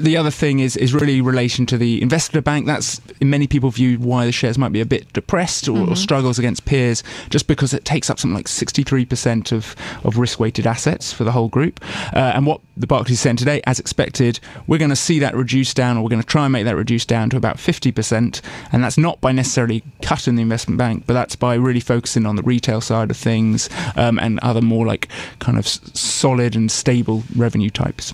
the 0.00 0.16
other 0.16 0.30
thing 0.30 0.61
is 0.61 0.76
is 0.76 0.95
really 0.95 1.21
relation 1.21 1.66
to 1.66 1.78
the 1.78 2.00
investor 2.02 2.40
bank. 2.40 2.66
That's 2.66 3.00
in 3.21 3.30
many 3.30 3.47
people 3.47 3.71
view 3.71 3.99
why 3.99 4.26
the 4.26 4.33
shares 4.33 4.59
might 4.59 4.73
be 4.73 4.80
a 4.80 4.87
bit 4.87 5.12
depressed 5.12 5.68
or, 5.68 5.73
mm-hmm. 5.73 5.92
or 5.92 5.97
struggles 5.97 6.38
against 6.38 6.64
peers, 6.64 7.02
just 7.30 7.47
because 7.47 7.73
it 7.73 7.85
takes 7.85 8.11
up 8.11 8.18
something 8.18 8.35
like 8.35 8.47
63% 8.47 9.52
of, 9.52 9.75
of 10.04 10.18
risk 10.18 10.40
weighted 10.40 10.66
assets 10.66 11.12
for 11.12 11.25
the 11.25 11.33
whole 11.33 11.49
group. 11.49 11.80
Uh, 12.14 12.33
and 12.35 12.47
what 12.47 12.61
the 12.76 12.87
Barclays 12.87 13.21
said 13.21 13.38
today, 13.38 13.62
as 13.66 13.80
expected, 13.80 14.38
we're 14.66 14.78
going 14.78 14.90
to 14.90 14.97
see 14.97 15.18
that 15.18 15.35
reduced 15.35 15.76
down, 15.76 15.97
or 15.97 16.02
we're 16.02 16.11
going 16.11 16.23
to 16.23 16.26
try 16.26 16.45
and 16.45 16.52
make 16.52 16.64
that 16.64 16.76
reduced 16.76 17.09
down 17.09 17.30
to 17.30 17.37
about 17.37 17.56
50%. 17.56 18.40
And 18.73 18.85
that's 18.85 18.99
not 18.99 19.21
by 19.21 19.33
necessarily 19.33 19.83
cutting 20.02 20.37
the 20.37 20.42
investment 20.42 20.78
bank, 20.78 21.04
but 21.06 21.14
that's 21.14 21.37
by 21.37 21.54
really 21.54 21.80
focusing 21.80 22.26
on 22.26 22.37
the 22.37 22.42
retail 22.42 22.80
side 22.80 23.11
of 23.11 23.16
things 23.16 23.71
um, 23.97 24.18
and 24.18 24.38
other 24.40 24.61
more 24.61 24.87
like 24.87 25.09
kind 25.38 25.59
of 25.59 25.66
solid 25.66 26.54
and 26.54 26.71
stable 26.71 27.23
revenue 27.35 27.71
types. 27.71 28.12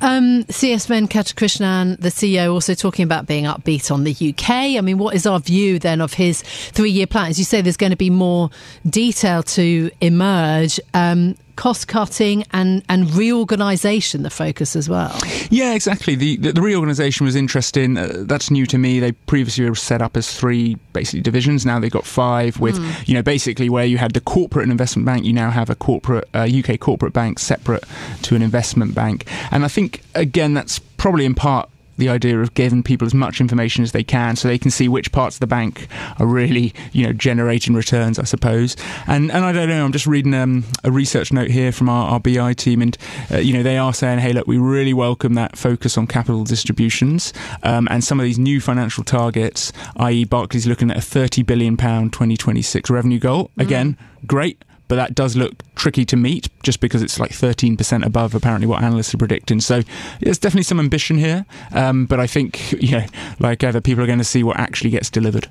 Um, 0.00 0.44
CS 0.48 0.86
Venkatakrishnan, 0.86 2.00
the 2.00 2.08
CEO, 2.08 2.52
also 2.52 2.74
talking 2.74 3.04
about 3.04 3.26
being 3.26 3.44
upbeat 3.44 3.90
on 3.90 4.04
the 4.04 4.12
UK. 4.12 4.50
I 4.50 4.80
mean, 4.80 4.98
what 4.98 5.14
is 5.14 5.26
our 5.26 5.40
view 5.40 5.78
then 5.78 6.00
of 6.00 6.14
his 6.14 6.42
three 6.42 6.90
year 6.90 7.06
plan? 7.06 7.30
As 7.30 7.38
you 7.38 7.44
say, 7.44 7.60
there's 7.60 7.76
going 7.76 7.90
to 7.90 7.96
be 7.96 8.10
more 8.10 8.50
detail 8.88 9.42
to 9.42 9.90
emerge. 10.00 10.80
Um, 10.94 11.36
cost 11.60 11.88
cutting 11.88 12.42
and, 12.54 12.82
and 12.88 13.14
reorganisation 13.14 14.22
the 14.22 14.30
focus 14.30 14.74
as 14.74 14.88
well. 14.88 15.14
Yeah, 15.50 15.74
exactly. 15.74 16.14
The 16.14 16.38
the, 16.38 16.52
the 16.52 16.62
reorganisation 16.62 17.26
was 17.26 17.36
interesting. 17.36 17.98
Uh, 17.98 18.24
that's 18.26 18.50
new 18.50 18.64
to 18.64 18.78
me. 18.78 18.98
They 18.98 19.12
previously 19.12 19.68
were 19.68 19.74
set 19.74 20.00
up 20.00 20.16
as 20.16 20.32
three 20.32 20.78
basically 20.94 21.20
divisions. 21.20 21.66
Now 21.66 21.78
they've 21.78 21.90
got 21.90 22.06
five 22.06 22.58
with 22.60 22.78
mm. 22.78 23.08
you 23.08 23.12
know 23.12 23.22
basically 23.22 23.68
where 23.68 23.84
you 23.84 23.98
had 23.98 24.14
the 24.14 24.22
corporate 24.22 24.62
and 24.62 24.72
investment 24.72 25.04
bank. 25.04 25.26
You 25.26 25.34
now 25.34 25.50
have 25.50 25.68
a 25.68 25.74
corporate 25.74 26.26
uh, 26.32 26.48
UK 26.50 26.80
corporate 26.80 27.12
bank 27.12 27.38
separate 27.38 27.84
to 28.22 28.34
an 28.34 28.40
investment 28.40 28.94
bank. 28.94 29.26
And 29.50 29.62
I 29.62 29.68
think 29.68 30.00
again 30.14 30.54
that's 30.54 30.78
probably 30.78 31.26
in 31.26 31.34
part 31.34 31.68
the 32.00 32.08
idea 32.08 32.40
of 32.40 32.54
giving 32.54 32.82
people 32.82 33.06
as 33.06 33.14
much 33.14 33.40
information 33.40 33.84
as 33.84 33.92
they 33.92 34.02
can 34.02 34.34
so 34.34 34.48
they 34.48 34.58
can 34.58 34.70
see 34.70 34.88
which 34.88 35.12
parts 35.12 35.36
of 35.36 35.40
the 35.40 35.46
bank 35.46 35.86
are 36.18 36.26
really, 36.26 36.74
you 36.92 37.06
know, 37.06 37.12
generating 37.12 37.74
returns, 37.74 38.18
I 38.18 38.24
suppose. 38.24 38.76
And 39.06 39.30
and 39.30 39.44
I 39.44 39.52
don't 39.52 39.68
know, 39.68 39.84
I'm 39.84 39.92
just 39.92 40.06
reading 40.06 40.34
um, 40.34 40.64
a 40.82 40.90
research 40.90 41.32
note 41.32 41.50
here 41.50 41.70
from 41.70 41.88
our, 41.88 42.10
our 42.10 42.20
BI 42.20 42.54
team, 42.54 42.82
and, 42.82 42.98
uh, 43.30 43.38
you 43.38 43.52
know, 43.52 43.62
they 43.62 43.78
are 43.78 43.94
saying, 43.94 44.18
hey, 44.18 44.32
look, 44.32 44.46
we 44.46 44.58
really 44.58 44.94
welcome 44.94 45.34
that 45.34 45.56
focus 45.56 45.96
on 45.96 46.06
capital 46.06 46.42
distributions 46.44 47.32
um, 47.62 47.86
and 47.90 48.02
some 48.02 48.18
of 48.18 48.24
these 48.24 48.38
new 48.38 48.60
financial 48.60 49.04
targets, 49.04 49.72
i.e., 49.96 50.24
Barclays 50.24 50.66
looking 50.66 50.90
at 50.90 50.96
a 50.96 51.00
£30 51.00 51.44
billion 51.44 51.76
2026 51.76 52.90
revenue 52.90 53.18
goal. 53.18 53.50
Mm. 53.56 53.62
Again, 53.62 53.98
great 54.26 54.64
but 54.90 54.96
that 54.96 55.14
does 55.14 55.36
look 55.36 55.54
tricky 55.76 56.04
to 56.04 56.16
meet 56.16 56.48
just 56.64 56.80
because 56.80 57.00
it's 57.00 57.20
like 57.20 57.30
13% 57.30 58.04
above 58.04 58.34
apparently 58.34 58.66
what 58.66 58.82
analysts 58.82 59.14
are 59.14 59.18
predicting. 59.18 59.60
So 59.60 59.82
there's 60.18 60.36
definitely 60.36 60.64
some 60.64 60.80
ambition 60.80 61.16
here, 61.16 61.46
um, 61.72 62.06
but 62.06 62.18
I 62.18 62.26
think, 62.26 62.72
you 62.82 62.98
know, 62.98 63.06
like 63.38 63.62
other 63.62 63.80
people 63.80 64.02
are 64.02 64.08
going 64.08 64.18
to 64.18 64.24
see 64.24 64.42
what 64.42 64.58
actually 64.58 64.90
gets 64.90 65.08
delivered. 65.08 65.46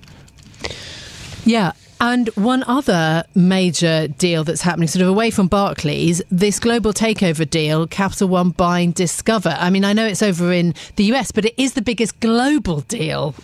Yeah, 1.46 1.72
and 2.02 2.28
one 2.36 2.64
other 2.64 3.24
major 3.34 4.10
deal 4.10 4.44
that's 4.44 4.62
happening, 4.62 4.90
sort 4.90 5.04
of 5.04 5.08
away 5.08 5.32
from 5.32 5.48
Barclays, 5.48 6.22
this 6.30 6.60
global 6.60 6.92
takeover 6.92 7.50
deal, 7.50 7.88
Capital 7.88 8.28
One 8.28 8.50
buying 8.50 8.92
Discover. 8.92 9.56
I 9.58 9.70
mean, 9.70 9.86
I 9.86 9.94
know 9.94 10.06
it's 10.06 10.22
over 10.22 10.52
in 10.52 10.76
the 10.98 11.06
US, 11.14 11.32
but 11.32 11.46
it 11.46 11.54
is 11.58 11.74
the 11.74 11.82
biggest 11.82 12.20
global 12.20 12.82
deal 12.82 13.36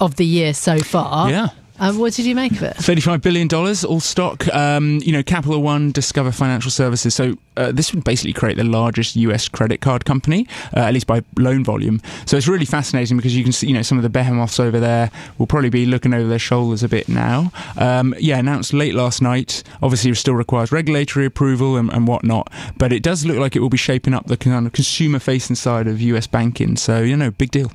of 0.00 0.14
the 0.14 0.24
year 0.24 0.54
so 0.54 0.78
far. 0.78 1.28
Yeah. 1.28 1.48
Um, 1.80 1.98
what 1.98 2.12
did 2.12 2.24
you 2.24 2.34
make 2.34 2.52
of 2.52 2.62
it? 2.62 2.76
$35 2.76 3.20
billion, 3.22 3.52
all 3.52 4.00
stock. 4.00 4.46
Um, 4.54 5.00
you 5.02 5.12
know, 5.12 5.22
Capital 5.22 5.60
One, 5.60 5.90
Discover 5.90 6.30
Financial 6.32 6.70
Services. 6.70 7.14
So 7.14 7.36
uh, 7.56 7.72
this 7.72 7.92
would 7.92 8.04
basically 8.04 8.32
create 8.32 8.56
the 8.56 8.64
largest 8.64 9.16
US 9.16 9.48
credit 9.48 9.80
card 9.80 10.04
company, 10.04 10.46
uh, 10.76 10.80
at 10.80 10.94
least 10.94 11.06
by 11.06 11.22
loan 11.36 11.64
volume. 11.64 12.00
So 12.26 12.36
it's 12.36 12.46
really 12.46 12.64
fascinating 12.64 13.16
because 13.16 13.36
you 13.36 13.42
can 13.42 13.52
see, 13.52 13.66
you 13.66 13.74
know, 13.74 13.82
some 13.82 13.98
of 13.98 14.02
the 14.02 14.08
behemoths 14.08 14.60
over 14.60 14.78
there 14.78 15.10
will 15.38 15.46
probably 15.46 15.70
be 15.70 15.84
looking 15.84 16.14
over 16.14 16.28
their 16.28 16.38
shoulders 16.38 16.82
a 16.82 16.88
bit 16.88 17.08
now. 17.08 17.50
Um, 17.76 18.14
yeah, 18.18 18.38
announced 18.38 18.72
late 18.72 18.94
last 18.94 19.20
night. 19.20 19.64
Obviously, 19.82 20.12
it 20.12 20.16
still 20.16 20.34
requires 20.34 20.70
regulatory 20.70 21.26
approval 21.26 21.76
and, 21.76 21.92
and 21.92 22.06
whatnot, 22.06 22.52
but 22.78 22.92
it 22.92 23.02
does 23.02 23.26
look 23.26 23.38
like 23.38 23.56
it 23.56 23.60
will 23.60 23.68
be 23.68 23.76
shaping 23.76 24.14
up 24.14 24.26
the 24.26 24.36
kind 24.36 24.66
of 24.66 24.72
consumer 24.72 25.18
facing 25.18 25.56
side 25.56 25.88
of 25.88 26.00
US 26.00 26.26
banking. 26.26 26.76
So, 26.76 27.00
you 27.02 27.16
know, 27.16 27.30
big 27.30 27.50
deal. 27.50 27.72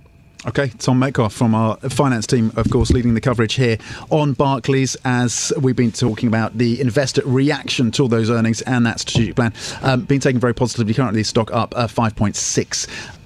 Okay, 0.47 0.69
Tom 0.79 0.99
Metcalf 0.99 1.33
from 1.33 1.53
our 1.53 1.75
finance 1.89 2.25
team, 2.25 2.53
of 2.55 2.69
course, 2.69 2.91
leading 2.91 3.13
the 3.13 3.19
coverage 3.19 3.55
here 3.55 3.77
on 4.09 4.31
Barclays 4.31 4.95
as 5.03 5.51
we've 5.59 5.75
been 5.75 5.91
talking 5.91 6.29
about 6.29 6.57
the 6.57 6.79
investor 6.79 7.21
reaction 7.25 7.91
to 7.91 8.03
all 8.03 8.07
those 8.07 8.29
earnings 8.29 8.61
and 8.61 8.85
that 8.85 9.01
strategic 9.01 9.35
plan 9.35 9.51
um, 9.81 10.05
being 10.05 10.21
taken 10.21 10.39
very 10.39 10.55
positively. 10.55 10.93
Currently, 10.93 11.23
stock 11.23 11.51
up 11.51 11.73
uh, 11.75 11.87
5.6%. 11.87 13.18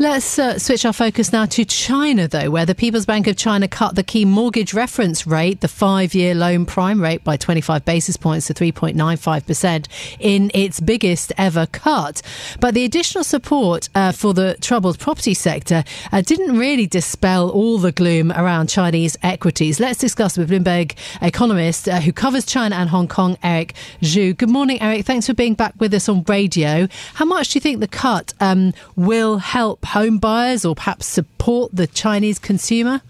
Let's 0.00 0.38
uh, 0.38 0.58
switch 0.58 0.86
our 0.86 0.94
focus 0.94 1.30
now 1.30 1.44
to 1.44 1.62
China, 1.62 2.26
though, 2.26 2.48
where 2.48 2.64
the 2.64 2.74
People's 2.74 3.04
Bank 3.04 3.26
of 3.26 3.36
China 3.36 3.68
cut 3.68 3.96
the 3.96 4.02
key 4.02 4.24
mortgage 4.24 4.72
reference 4.72 5.26
rate, 5.26 5.60
the 5.60 5.68
five 5.68 6.14
year 6.14 6.34
loan 6.34 6.64
prime 6.64 7.02
rate, 7.02 7.22
by 7.22 7.36
25 7.36 7.84
basis 7.84 8.16
points 8.16 8.46
to 8.46 8.54
3.95% 8.54 9.88
in 10.18 10.50
its 10.54 10.80
biggest 10.80 11.34
ever 11.36 11.66
cut. 11.66 12.22
But 12.60 12.72
the 12.72 12.86
additional 12.86 13.24
support 13.24 13.90
uh, 13.94 14.12
for 14.12 14.32
the 14.32 14.56
troubled 14.62 14.98
property 14.98 15.34
sector 15.34 15.84
uh, 16.10 16.22
didn't 16.22 16.56
really 16.56 16.86
dispel 16.86 17.50
all 17.50 17.76
the 17.76 17.92
gloom 17.92 18.32
around 18.32 18.70
Chinese 18.70 19.18
equities. 19.22 19.80
Let's 19.80 19.98
discuss 19.98 20.38
with 20.38 20.48
Bloomberg 20.48 20.96
economist 21.20 21.90
uh, 21.90 22.00
who 22.00 22.14
covers 22.14 22.46
China 22.46 22.76
and 22.76 22.88
Hong 22.88 23.06
Kong, 23.06 23.36
Eric 23.42 23.74
Zhu. 24.00 24.34
Good 24.34 24.48
morning, 24.48 24.80
Eric. 24.80 25.04
Thanks 25.04 25.26
for 25.26 25.34
being 25.34 25.52
back 25.52 25.74
with 25.78 25.92
us 25.92 26.08
on 26.08 26.24
radio. 26.26 26.88
How 27.12 27.26
much 27.26 27.50
do 27.50 27.58
you 27.58 27.60
think 27.60 27.80
the 27.80 27.88
cut 27.88 28.32
um, 28.40 28.72
will 28.96 29.36
help 29.36 29.89
home 29.90 30.18
buyers 30.18 30.64
or 30.64 30.74
perhaps 30.74 31.06
support 31.06 31.74
the 31.74 31.86
Chinese 31.86 32.38
consumer? 32.38 33.02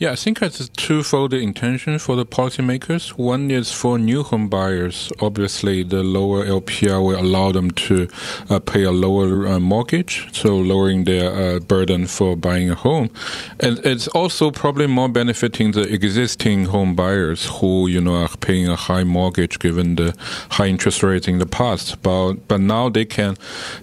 Yeah, 0.00 0.12
I 0.12 0.14
think 0.14 0.40
it's 0.42 0.60
a 0.60 0.70
twofold 0.70 1.34
intention 1.34 1.98
for 1.98 2.14
the 2.14 2.24
policymakers. 2.24 3.18
One 3.18 3.50
is 3.50 3.72
for 3.72 3.98
new 3.98 4.22
home 4.22 4.48
buyers. 4.48 5.10
Obviously, 5.20 5.82
the 5.82 6.04
lower 6.04 6.46
LPR 6.46 7.04
will 7.04 7.18
allow 7.20 7.50
them 7.50 7.72
to 7.72 8.06
uh, 8.48 8.60
pay 8.60 8.84
a 8.84 8.92
lower 8.92 9.48
uh, 9.48 9.58
mortgage, 9.58 10.28
so 10.32 10.56
lowering 10.56 11.02
their 11.02 11.32
uh, 11.32 11.58
burden 11.58 12.06
for 12.06 12.36
buying 12.36 12.70
a 12.70 12.76
home. 12.76 13.10
And 13.58 13.84
it's 13.84 14.06
also 14.06 14.52
probably 14.52 14.86
more 14.86 15.08
benefiting 15.08 15.72
the 15.72 15.92
existing 15.92 16.66
home 16.66 16.94
buyers 16.94 17.46
who, 17.46 17.88
you 17.88 18.00
know, 18.00 18.22
are 18.22 18.28
paying 18.36 18.68
a 18.68 18.76
high 18.76 19.02
mortgage 19.02 19.58
given 19.58 19.96
the 19.96 20.14
high 20.50 20.68
interest 20.68 21.02
rates 21.02 21.26
in 21.26 21.40
the 21.40 21.46
past. 21.46 22.00
But 22.02 22.34
but 22.46 22.60
now 22.60 22.88
they 22.88 23.04
can, 23.04 23.36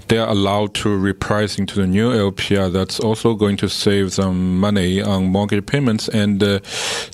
they're 0.07 0.29
allowed 0.29 0.75
to 0.75 0.97
repricing 0.97 1.67
to 1.67 1.75
the 1.75 1.87
new 1.87 2.09
LPR. 2.11 2.71
That's 2.71 3.01
also 3.01 3.33
going 3.33 3.57
to 3.57 3.67
save 3.67 4.15
them 4.15 4.61
money 4.61 5.01
on 5.01 5.25
mortgage 5.25 5.65
payments 5.65 6.04
and 6.09 6.41
uh, 6.41 6.59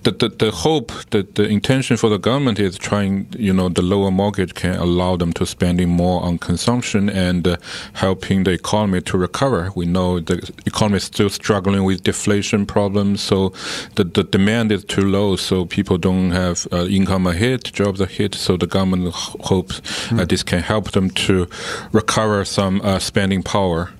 the, 0.03 0.11
the, 0.11 0.29
the 0.29 0.51
hope, 0.51 0.91
the, 1.11 1.23
the 1.35 1.47
intention 1.47 1.97
for 1.97 2.09
the 2.09 2.17
government 2.17 2.59
is 2.59 2.77
trying, 2.77 3.27
you 3.37 3.53
know, 3.53 3.69
the 3.69 3.81
lower 3.81 4.11
mortgage 4.11 4.53
can 4.53 4.75
allow 4.75 5.15
them 5.15 5.33
to 5.33 5.45
spending 5.45 5.89
more 5.89 6.21
on 6.23 6.37
consumption 6.37 7.09
and 7.09 7.47
uh, 7.47 7.57
helping 7.93 8.43
the 8.43 8.51
economy 8.51 9.01
to 9.01 9.17
recover. 9.17 9.71
We 9.75 9.85
know 9.85 10.19
the 10.19 10.51
economy 10.65 10.97
is 10.97 11.03
still 11.03 11.29
struggling 11.29 11.83
with 11.83 12.03
deflation 12.03 12.65
problems, 12.65 13.21
so 13.21 13.53
the, 13.95 14.03
the 14.03 14.23
demand 14.23 14.71
is 14.71 14.83
too 14.83 15.05
low, 15.05 15.35
so 15.35 15.65
people 15.65 15.97
don't 15.97 16.31
have 16.31 16.67
uh, 16.71 16.85
income 16.85 17.27
ahead, 17.27 17.63
jobs 17.65 18.01
a 18.01 18.05
hit. 18.05 18.35
So 18.35 18.57
the 18.57 18.67
government 18.67 19.13
hopes 19.13 19.81
mm. 20.09 20.27
this 20.27 20.43
can 20.43 20.61
help 20.61 20.91
them 20.91 21.09
to 21.09 21.47
recover 21.91 22.45
some 22.45 22.81
uh, 22.81 22.99
spending 22.99 23.43
power. 23.43 23.91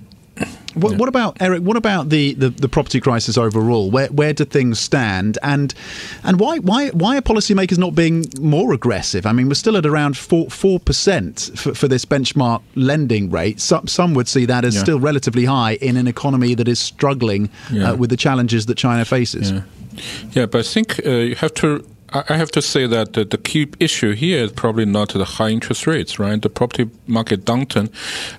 What, 0.74 0.92
yeah. 0.92 0.98
what, 0.98 1.08
about 1.08 1.36
Eric? 1.40 1.62
What 1.62 1.76
about 1.76 2.08
the, 2.08 2.34
the, 2.34 2.50
the, 2.50 2.68
property 2.68 3.00
crisis 3.00 3.36
overall? 3.36 3.90
Where 3.90 4.08
where 4.08 4.32
do 4.32 4.44
things 4.44 4.80
stand? 4.80 5.38
And 5.42 5.74
and 6.24 6.40
why 6.40 6.58
why 6.58 6.88
why 6.90 7.18
are 7.18 7.20
policymakers 7.20 7.78
not 7.78 7.94
being 7.94 8.24
more 8.40 8.72
aggressive? 8.72 9.26
I 9.26 9.32
mean, 9.32 9.48
we're 9.48 9.54
still 9.54 9.76
at 9.76 9.86
around 9.86 10.16
four 10.16 10.48
four 10.50 10.80
percent 10.80 11.50
for, 11.56 11.88
this 11.88 12.04
benchmark 12.04 12.62
lending 12.74 13.30
rate. 13.30 13.60
Some 13.60 13.86
some 13.86 14.14
would 14.14 14.28
see 14.28 14.46
that 14.46 14.64
as 14.64 14.74
yeah. 14.74 14.82
still 14.82 15.00
relatively 15.00 15.44
high 15.44 15.74
in 15.74 15.96
an 15.96 16.06
economy 16.06 16.54
that 16.54 16.68
is 16.68 16.80
struggling 16.80 17.50
yeah. 17.70 17.90
uh, 17.90 17.96
with 17.96 18.10
the 18.10 18.16
challenges 18.16 18.66
that 18.66 18.76
China 18.76 19.04
faces. 19.04 19.52
Yeah, 20.32 20.46
but 20.46 20.60
I 20.60 20.62
think 20.62 21.04
uh, 21.04 21.10
you 21.10 21.34
have 21.36 21.52
to 21.54 21.84
I 22.14 22.36
have 22.36 22.50
to 22.52 22.62
say 22.62 22.86
that 22.86 23.14
the, 23.14 23.38
key 23.42 23.68
issue 23.80 24.12
here 24.12 24.44
is 24.44 24.52
probably 24.52 24.84
not 24.84 25.10
the 25.10 25.24
high 25.24 25.48
interest 25.48 25.86
rates, 25.86 26.18
right? 26.18 26.40
The 26.40 26.50
property 26.50 26.90
market 27.06 27.44
downturn. 27.44 27.90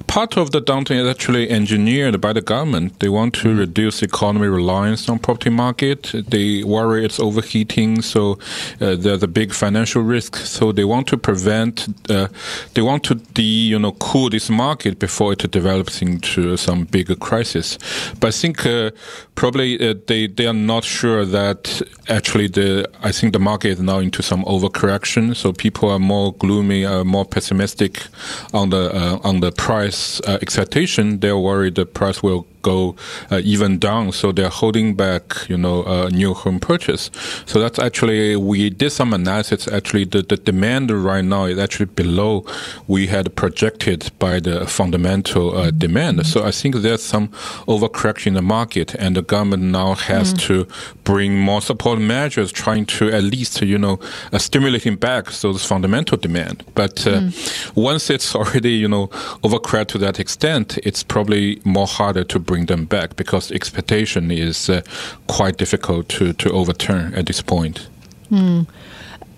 Part 0.08 0.38
of 0.38 0.52
the 0.52 0.62
downturn 0.62 1.02
is 1.02 1.08
actually 1.08 1.50
engineered 1.50 2.22
by 2.22 2.34
the 2.34 2.42
government. 2.42 3.00
They 3.00 3.10
want 3.10 3.34
to 3.36 3.50
mm. 3.50 3.60
reduce 3.60 4.04
economy 4.04 4.48
reliance 4.48 5.10
on 5.10 5.20
property 5.20 5.50
market. 5.50 6.12
They 6.14 6.64
worry 6.64 7.04
it's 7.04 7.20
overheating, 7.20 8.02
so 8.02 8.40
uh, 8.80 8.96
there's 8.96 9.24
a 9.24 9.28
big 9.28 9.54
financial 9.54 10.04
risk. 10.04 10.36
So 10.38 10.72
they 10.72 10.86
want 10.86 11.08
to 11.08 11.18
prevent, 11.18 11.88
uh, 12.10 12.28
they 12.76 12.82
want 12.82 13.04
to 13.06 13.16
de, 13.16 13.42
you 13.42 13.80
know, 13.80 13.94
cool 13.94 14.30
this 14.30 14.50
market 14.50 15.00
before 15.00 15.34
it 15.34 15.52
develops 15.52 16.02
into 16.02 16.58
some 16.58 16.86
bigger 16.86 17.16
crisis. 17.16 17.78
But 18.20 18.28
I 18.28 18.32
think 18.32 18.66
uh, 18.66 18.92
probably 19.36 19.80
uh, 19.80 19.96
they 20.08 20.28
they 20.28 20.46
are 20.46 20.54
not 20.54 20.84
sure 20.84 21.26
that 21.26 21.82
actually 22.08 22.48
the 22.48 22.88
I 23.02 23.12
think 23.12 23.34
the 23.34 23.40
market 23.40 23.63
market 23.64 23.80
is 23.80 23.82
now 23.82 24.00
into 24.00 24.22
some 24.22 24.44
overcorrection, 24.46 25.36
so 25.36 25.54
people 25.54 25.90
are 25.90 26.00
more 26.00 26.34
gloomy, 26.34 26.86
uh, 26.86 27.04
more 27.04 27.26
pessimistic 27.26 28.08
on 28.54 28.70
the 28.70 28.92
uh, 28.94 29.20
on 29.24 29.40
the 29.40 29.52
price 29.52 30.22
uh, 30.28 30.38
expectation. 30.42 31.20
They're 31.20 31.38
worried 31.38 31.76
the 31.76 31.86
price 31.86 32.22
will 32.22 32.46
go 32.64 32.96
uh, 33.32 33.42
even 33.44 33.78
down. 33.78 34.12
So 34.12 34.32
they're 34.32 34.50
holding 34.50 34.96
back, 34.96 35.48
you 35.48 35.58
know, 35.58 35.84
a 35.84 36.10
new 36.10 36.34
home 36.34 36.60
purchase. 36.60 37.12
So 37.46 37.60
that's 37.60 37.78
actually, 37.78 38.36
we 38.36 38.72
did 38.72 38.92
some 38.92 39.14
analysis. 39.14 39.68
Actually, 39.68 40.06
the, 40.06 40.24
the 40.24 40.38
demand 40.38 40.90
right 40.90 41.24
now 41.24 41.46
is 41.46 41.60
actually 41.60 41.86
below 41.86 42.46
we 42.88 43.08
had 43.08 43.36
projected 43.36 44.12
by 44.20 44.40
the 44.40 44.66
fundamental 44.66 45.56
uh, 45.56 45.72
demand. 45.72 46.26
So 46.26 46.44
I 46.44 46.52
think 46.52 46.76
there's 46.78 47.04
some 47.04 47.28
overcorrection 47.68 48.28
in 48.28 48.34
the 48.34 48.42
market 48.42 48.96
and 48.96 49.16
the 49.16 49.22
government 49.22 49.64
now 49.64 49.94
has 49.94 50.34
mm. 50.34 50.40
to 50.48 50.68
bring 51.04 51.38
more 51.38 51.62
support 51.62 52.00
measures 52.00 52.52
trying 52.52 52.86
to 52.98 53.12
at 53.12 53.24
least, 53.24 53.62
you 53.62 53.78
know, 53.78 54.00
uh, 54.32 54.38
stimulating 54.38 54.96
back 54.96 55.28
those 55.28 55.66
fundamental 55.66 56.18
demand. 56.18 56.64
But 56.74 57.06
uh, 57.08 57.22
mm. 57.22 57.76
once 57.76 58.10
it's 58.10 58.36
already, 58.36 58.72
you 58.72 58.88
know, 58.88 59.08
overcorrected 59.44 59.94
to 59.94 59.98
that 60.00 60.20
extent, 60.20 60.80
it's 60.84 61.04
probably 61.04 61.62
more 61.64 61.86
harder 61.86 62.24
to 62.24 62.40
bring 62.54 62.68
them 62.68 62.86
back 62.86 63.16
because 63.16 63.52
expectation 63.52 64.30
is 64.30 64.70
uh, 64.70 64.82
quite 65.26 65.58
difficult 65.58 66.08
to, 66.08 66.34
to 66.34 66.52
overturn 66.52 67.12
at 67.16 67.26
this 67.26 67.42
point. 67.42 67.88
Mm. 68.30 68.68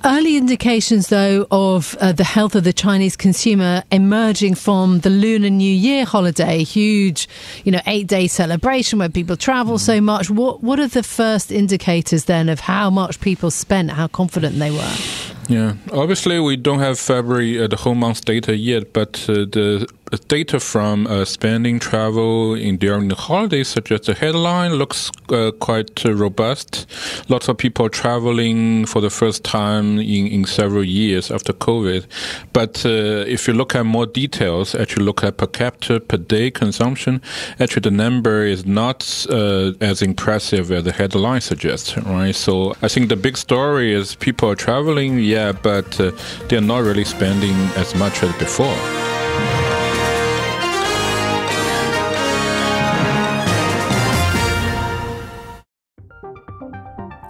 Early 0.03 0.35
indications, 0.35 1.07
though, 1.07 1.47
of 1.49 1.95
uh, 1.99 2.11
the 2.11 2.25
health 2.25 2.55
of 2.55 2.63
the 2.63 2.73
Chinese 2.73 3.15
consumer 3.15 3.83
emerging 3.89 4.55
from 4.55 4.99
the 4.99 5.09
Lunar 5.09 5.49
New 5.49 5.73
Year 5.73 6.05
holiday, 6.05 6.63
huge, 6.63 7.27
you 7.63 7.71
know, 7.71 7.81
eight-day 7.87 8.27
celebration 8.27 8.99
where 8.99 9.09
people 9.09 9.37
travel 9.37 9.79
so 9.79 9.97
hmm. 9.97 10.05
much. 10.05 10.29
What 10.29 10.61
what 10.61 10.77
are 10.79 10.89
the 10.89 11.03
first 11.03 11.51
indicators 11.51 12.25
then 12.25 12.49
of 12.49 12.59
how 12.59 12.89
much 12.91 13.19
people 13.19 13.49
spent, 13.49 13.91
how 13.91 14.07
confident 14.07 14.59
they 14.59 14.71
were? 14.71 14.95
Yeah, 15.47 15.73
obviously 15.91 16.39
we 16.39 16.55
don't 16.57 16.79
have 16.79 16.99
February 16.99 17.61
uh, 17.61 17.67
the 17.67 17.75
whole 17.75 17.95
month 17.95 18.25
data 18.25 18.55
yet, 18.55 18.93
but 18.93 19.25
uh, 19.29 19.45
the 19.45 19.87
data 20.17 20.59
from 20.59 21.07
uh, 21.07 21.25
spending 21.25 21.79
travel 21.79 22.53
in 22.53 22.77
during 22.77 23.07
the 23.07 23.15
holidays 23.15 23.67
suggests 23.67 24.07
the 24.07 24.13
headline 24.13 24.73
looks 24.73 25.11
uh, 25.29 25.51
quite 25.59 26.03
robust. 26.05 26.85
Lots 27.29 27.47
of 27.47 27.57
people 27.57 27.89
traveling 27.89 28.85
for 28.85 29.01
the 29.01 29.09
first 29.09 29.43
time 29.43 29.99
in, 29.99 30.27
in 30.27 30.45
several 30.45 30.83
years 30.83 31.31
after 31.31 31.53
COVID. 31.53 32.05
But 32.53 32.85
uh, 32.85 33.25
if 33.27 33.47
you 33.47 33.53
look 33.53 33.75
at 33.75 33.85
more 33.85 34.05
details, 34.05 34.75
actually 34.75 35.05
look 35.05 35.23
at 35.23 35.37
per 35.37 35.47
capita 35.47 35.99
per 35.99 36.17
day 36.17 36.51
consumption, 36.51 37.21
actually 37.59 37.81
the 37.81 37.91
number 37.91 38.45
is 38.45 38.65
not 38.65 39.25
uh, 39.29 39.71
as 39.81 40.01
impressive 40.01 40.71
as 40.71 40.83
the 40.83 40.91
headline 40.91 41.41
suggests, 41.41 41.97
right? 41.97 42.35
So 42.35 42.75
I 42.81 42.87
think 42.87 43.09
the 43.09 43.15
big 43.15 43.37
story 43.37 43.93
is 43.93 44.15
people 44.15 44.49
are 44.49 44.55
traveling, 44.55 45.19
yeah, 45.19 45.51
but 45.51 45.99
uh, 45.99 46.11
they're 46.47 46.61
not 46.61 46.83
really 46.83 47.05
spending 47.05 47.55
as 47.75 47.95
much 47.95 48.23
as 48.23 48.35
before. 48.37 49.04